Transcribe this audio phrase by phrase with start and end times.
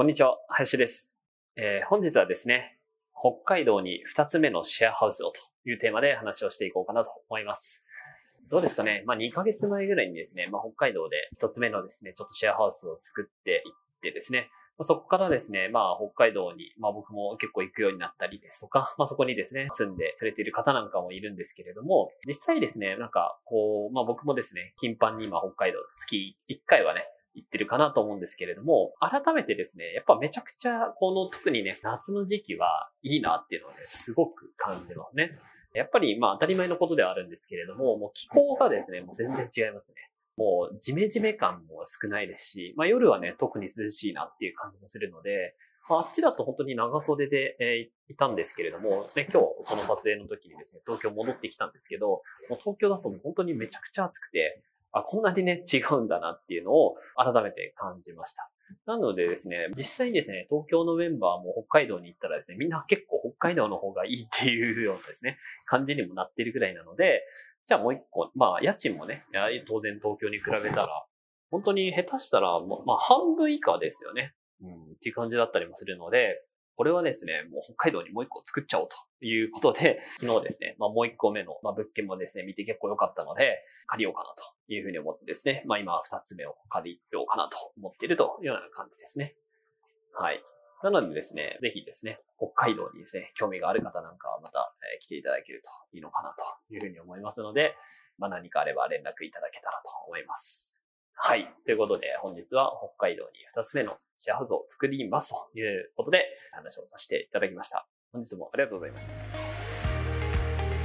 [0.00, 1.18] こんにちは林です、
[1.56, 2.78] えー本日はですね
[3.12, 7.84] 北海道に2つ目のシェアハウスをというテーマで話をしていこうかなと思います。
[8.50, 9.02] どうですかね？
[9.04, 35.38] まあ2ヶ月前ぐらいにですね、まあ北海道で1つ目のですね、ちょっとシェアハウスを作っていってですね、まあそこからですね、まあ北海道に、まあ僕も結構行くようになったりですとか、まあそこにですね、住んでくれている方なんかもいるんですけれども、実際ですね、なんかこう、まあ僕もですね、頻繁に今北海道月1回はね、行ってるかなと思うんですけれども、改めてですね、やっぱめちゃくちゃ、この特にね、夏の時期はいいなっていうのをね、すごく感じますね。
[35.72, 40.10] やっぱりまあ当たり前のことではあるんですけれども、もう気候がですね、もう全然違いますね。
[40.36, 45.54] もうジメジメ感も少ないですし、まあ夜はね、特に涼しいなっていう感じもするので、
[45.88, 54.59] まあ、あっちだと本当に長袖で、えーいたんですけれども、ね、今日この撮影の時にですね、東京戻ってきたんですけど、もう東京だともう本当にめちゃくちゃ暑くて、
[54.92, 58.50] あ、こんなにね、 違うんだなっていうのを改めて感じました。
[58.86, 67.24] なのでですね、実際にですね、東京のメンバーも北海道に行ったらですね、みんな結構北海道の方がいいっていうようなですね、感じにもなってるぐらいなので、
[67.66, 69.22] じゃあもう一個、まあ家賃もね、
[69.66, 71.06] 当然東京に比べたら、
[71.50, 74.34] 本当に下手したら、まあ半分以下ですよね。
[74.62, 76.42] うん、っていう感じだったりもするので、
[76.76, 89.36] これはですね、もう北海道にもう一個作っちゃおうということで、 昨日ですね、まあもう一個目の、まあ、物件もですね、見て結構良かったので、借りようかなというふうに思ってですね、まあ今は二つ目を借りようかなと思っているというような感じですね。
[90.12, 90.42] はい。
[90.82, 97.76] なのでですね、ぜひですね、北海道にですね、興味がある方なんかはまた、え来ていただけるといいのかなというふうに思いますので、
[98.16, 100.79] まあ何かあれば連絡いただけたらと思います。
[101.22, 101.52] はい。
[101.66, 107.86] ということで、本日は北海道に二つ目のシェアハウスを作りますということで、話をさせていただきました。
[108.10, 109.12] 本日もありがとうございました。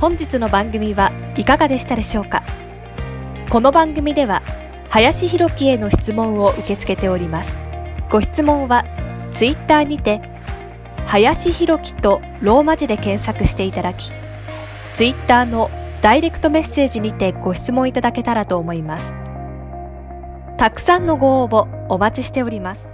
[0.00, 2.42] 本日の番組はいかがでしたでしょうか？
[3.48, 4.42] この番組では
[4.90, 7.56] 林博樹への質問を受け付けております
[8.10, 8.84] ご質問は
[9.32, 10.20] ツイッターにて
[11.06, 14.10] 林博樹とローマ字で検索していただき
[14.94, 15.70] ツイッターの
[16.02, 19.14] ダイレクトメッセージにてご質問いただけたらと思います
[20.56, 22.93] たくさんのご応募お待ちしております。